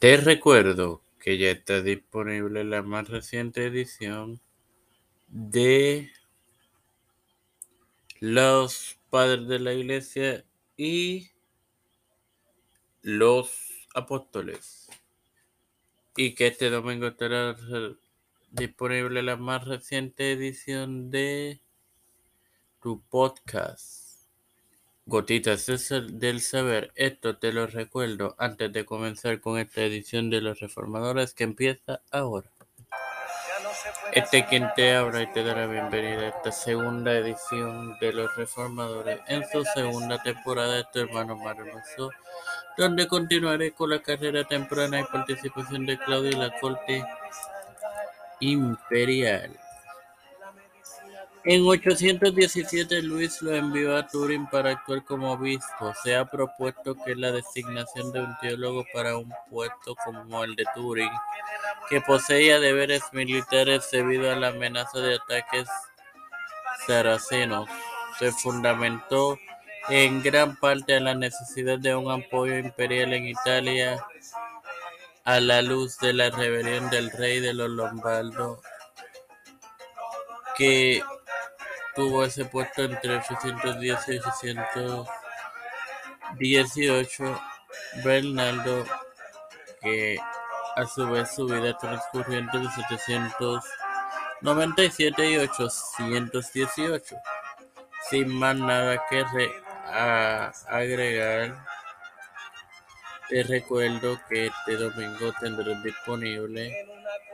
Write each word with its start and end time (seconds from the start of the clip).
Te 0.00 0.16
recuerdo 0.16 1.02
que 1.18 1.36
ya 1.36 1.50
está 1.50 1.82
disponible 1.82 2.64
la 2.64 2.80
más 2.80 3.10
reciente 3.10 3.66
edición 3.66 4.40
de 5.28 6.10
Los 8.18 8.96
Padres 9.10 9.46
de 9.46 9.58
la 9.58 9.74
Iglesia 9.74 10.46
y 10.78 11.32
los 13.02 13.52
Apóstoles. 13.94 14.88
Y 16.16 16.34
que 16.34 16.46
este 16.46 16.70
domingo 16.70 17.08
estará 17.08 17.54
disponible 18.52 19.22
la 19.22 19.36
más 19.36 19.66
reciente 19.66 20.32
edición 20.32 21.10
de 21.10 21.60
tu 22.80 23.02
podcast. 23.02 23.99
Gotitas 25.10 25.66
del 26.20 26.40
saber, 26.40 26.92
esto 26.94 27.36
te 27.36 27.52
lo 27.52 27.66
recuerdo 27.66 28.36
antes 28.38 28.72
de 28.72 28.84
comenzar 28.84 29.40
con 29.40 29.58
esta 29.58 29.80
edición 29.80 30.30
de 30.30 30.40
los 30.40 30.60
reformadores 30.60 31.34
que 31.34 31.42
empieza 31.42 32.00
ahora. 32.12 32.48
Este 34.12 34.46
quien 34.46 34.68
te 34.76 34.94
habla 34.94 35.22
y 35.22 35.32
te 35.32 35.42
da 35.42 35.56
la 35.56 35.66
bienvenida 35.66 36.20
a 36.20 36.28
esta 36.28 36.52
segunda 36.52 37.12
edición 37.12 37.98
de 37.98 38.12
los 38.12 38.36
reformadores 38.36 39.18
en 39.26 39.42
su 39.50 39.64
segunda 39.74 40.22
temporada 40.22 40.76
de 40.76 40.84
tu 40.92 41.00
hermano 41.00 41.34
Maravilloso, 41.34 42.12
donde 42.78 43.08
continuaré 43.08 43.72
con 43.72 43.90
la 43.90 44.00
carrera 44.00 44.44
temprana 44.44 45.00
y 45.00 45.04
participación 45.06 45.86
de 45.86 45.98
Claudio 45.98 46.30
y 46.30 46.36
la 46.36 46.56
corte 46.60 47.04
imperial. 48.38 49.58
En 51.44 51.66
817 51.66 53.00
Luis 53.02 53.40
lo 53.40 53.54
envió 53.54 53.96
a 53.96 54.06
Turín 54.06 54.46
para 54.46 54.72
actuar 54.72 55.02
como 55.04 55.32
obispo. 55.32 55.94
Se 56.02 56.14
ha 56.14 56.26
propuesto 56.26 56.94
que 56.94 57.16
la 57.16 57.32
designación 57.32 58.12
de 58.12 58.20
un 58.20 58.36
teólogo 58.40 58.84
para 58.92 59.16
un 59.16 59.32
puesto 59.48 59.94
como 60.04 60.44
el 60.44 60.54
de 60.54 60.64
Turín, 60.74 61.10
que 61.88 62.02
poseía 62.02 62.60
deberes 62.60 63.02
militares 63.12 63.88
debido 63.90 64.30
a 64.30 64.36
la 64.36 64.48
amenaza 64.48 64.98
de 64.98 65.14
ataques 65.14 65.66
saracenos, 66.86 67.68
se 68.18 68.32
fundamentó 68.32 69.38
en 69.88 70.22
gran 70.22 70.56
parte 70.56 70.96
a 70.96 71.00
la 71.00 71.14
necesidad 71.14 71.78
de 71.78 71.94
un 71.94 72.10
apoyo 72.10 72.58
imperial 72.58 73.14
en 73.14 73.28
Italia 73.28 74.04
a 75.24 75.40
la 75.40 75.62
luz 75.62 75.98
de 75.98 76.12
la 76.12 76.28
rebelión 76.28 76.90
del 76.90 77.10
rey 77.10 77.40
de 77.40 77.54
los 77.54 77.70
Lombardos 77.70 78.60
que 80.60 81.02
tuvo 82.00 82.24
ese 82.24 82.46
puesto 82.46 82.82
entre 82.82 83.16
810 83.16 84.08
y 84.08 84.18
818. 86.88 87.40
Bernardo, 88.02 88.86
que 89.82 90.18
a 90.76 90.86
su 90.86 91.10
vez 91.10 91.34
su 91.34 91.44
vida 91.46 91.76
transcurrió 91.76 92.38
entre 92.38 92.62
797 92.70 95.30
y 95.30 95.36
818. 95.36 97.16
Sin 98.08 98.34
más 98.34 98.56
nada 98.56 99.04
que 99.10 99.26
agregar, 100.68 101.66
te 103.28 103.42
recuerdo 103.42 104.18
que 104.26 104.46
este 104.46 104.76
domingo 104.76 105.34
tendrás 105.38 105.84
disponible 105.84 106.74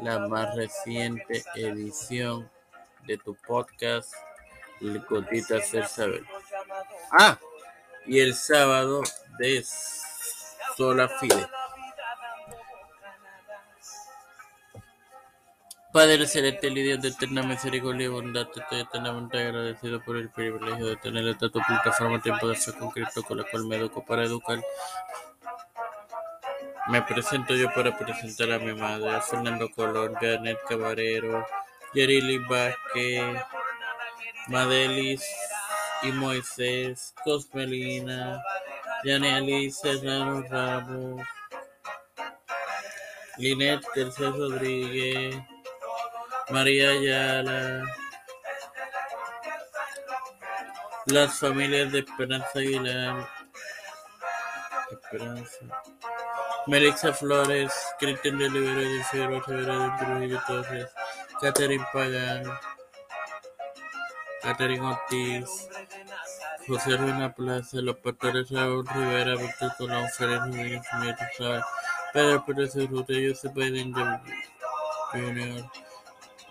la 0.00 0.26
más 0.26 0.56
reciente 0.56 1.44
edición 1.54 2.50
de 3.06 3.16
tu 3.18 3.36
podcast 3.46 4.12
Gotitas 4.80 5.72
del 5.72 5.86
Saber. 5.86 6.24
Ah, 7.12 7.38
y 8.06 8.20
el 8.20 8.34
sábado 8.34 9.02
de 9.38 9.64
Sola 10.76 11.08
Fide. 11.08 11.48
Padre 15.92 16.26
Celeste, 16.26 16.68
Dios 16.68 17.00
de 17.00 17.08
eterna 17.08 17.42
misericordia 17.42 18.04
y 18.04 18.08
bondad, 18.08 18.48
te 18.48 18.60
estoy 18.60 18.80
eternamente 18.80 19.38
agradecido 19.38 19.98
por 20.04 20.18
el 20.18 20.28
privilegio 20.28 20.88
de 20.88 20.96
tener 20.96 21.26
esta 21.26 21.48
tu 21.48 21.58
plataforma 21.58 22.20
Tiempo 22.20 22.48
de 22.48 22.56
Ser 22.56 22.74
con 22.74 22.90
Cristo, 22.90 23.22
con 23.22 23.38
la 23.38 23.44
cual 23.44 23.64
me 23.64 23.76
educo 23.76 24.04
para 24.04 24.24
educar. 24.24 24.60
Me 26.88 27.00
presento 27.00 27.54
yo 27.54 27.72
para 27.72 27.96
presentar 27.96 28.52
a 28.52 28.58
mi 28.58 28.74
madre, 28.74 29.08
a 29.08 29.22
Fernando 29.22 29.70
Colón, 29.70 30.14
Janet 30.20 30.58
Cabarero, 30.68 31.46
Yerili 31.94 32.38
Vázquez, 32.38 33.40
Madelis 34.48 35.24
y 36.02 36.12
Moisés, 36.12 37.14
Cosmelina, 37.24 38.40
Yaneli 39.04 39.70
Serrano 39.70 40.42
Ramos, 40.48 41.26
Linet 43.38 43.84
Tercer 43.92 44.32
Rodríguez, 44.32 45.36
María 46.50 46.90
Ayala, 46.90 47.84
las 51.06 51.38
familias 51.38 51.90
de 51.90 52.00
Esperanza 52.00 52.50
Aguilar, 52.54 53.28
Esperanza, 54.92 55.58
Melissa 56.68 57.12
Flores, 57.12 57.72
Cristian 57.98 58.38
de 58.38 58.48
Libero 58.48 58.80
de 58.80 59.04
Figueroa 59.04 59.98
de 59.98 60.04
Trujillo 60.04 60.42
Torres, 60.46 60.86
Catherine 61.40 61.86
Pagán, 61.92 62.44
Catherine 64.42 64.84
Ortiz, 64.84 65.68
José 66.66 66.96
Ruina 66.96 67.32
Plaza, 67.32 67.78
los 67.80 67.96
pastores 67.96 68.50
Raúl 68.50 68.86
Rivera, 68.86 69.36
Víctor 69.36 69.72
Colón, 69.78 70.08
Félix 70.10 70.44
Jiménez, 70.44 70.82
Jiménez 70.90 71.64
Pedro 72.12 72.44
Pérez 72.44 72.74
Ruta, 72.90 73.12
Joseph 73.28 73.54
Biden 73.54 73.92
Jr., 73.92 74.22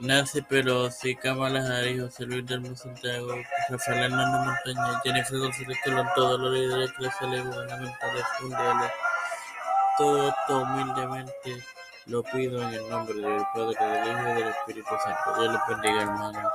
Nancy 0.00 0.42
Pelosi, 0.42 1.14
Kamala 1.14 1.60
Harris, 1.60 2.02
José 2.02 2.26
Luis 2.26 2.44
del 2.46 2.76
Santiago, 2.76 3.34
Rafael 3.68 4.04
Hernández 4.04 4.54
Montañez, 4.66 5.02
Jennifer 5.04 5.38
González 5.38 5.78
Colón, 5.84 6.08
todos 6.16 6.40
los 6.40 6.52
líderes 6.52 6.90
eclesiales 6.90 7.46
gubernamentales 7.46 8.24
mundiales. 8.42 8.90
Todo 9.96 10.28
esto 10.28 10.58
humildemente 10.58 11.64
lo 12.06 12.22
pido 12.24 12.60
en 12.62 12.74
el 12.74 12.88
nombre 12.90 13.14
del 13.14 13.42
Padre, 13.54 13.86
del 13.86 14.08
Hijo 14.08 14.30
y 14.30 14.34
del 14.34 14.48
Espíritu 14.48 14.94
Santo. 15.04 15.40
Dios 15.40 15.52
los 15.52 15.62
bendiga, 15.68 16.02
hermanos. 16.02 16.52